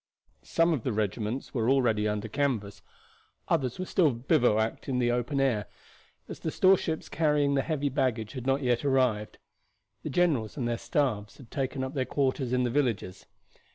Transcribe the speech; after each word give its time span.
Some 0.41 0.73
of 0.73 0.81
the 0.81 0.91
regiments 0.91 1.53
were 1.53 1.69
already 1.69 2.07
under 2.07 2.27
canvas, 2.27 2.81
others 3.47 3.77
were 3.77 3.85
still 3.85 4.09
bivouacked 4.13 4.89
in 4.89 4.97
the 4.97 5.11
open 5.11 5.39
air, 5.39 5.67
as 6.27 6.39
the 6.39 6.49
store 6.49 6.75
ships 6.75 7.07
carrying 7.07 7.53
the 7.53 7.61
heavy 7.61 7.89
baggage 7.89 8.31
had 8.33 8.47
not 8.47 8.63
yet 8.63 8.83
arrived. 8.83 9.37
The 10.01 10.09
generals 10.09 10.57
and 10.57 10.67
their 10.67 10.79
staffs 10.79 11.37
had 11.37 11.51
taken 11.51 11.83
up 11.83 11.93
their 11.93 12.05
quarters 12.05 12.51
in 12.51 12.63
the 12.63 12.71
villages. 12.71 13.27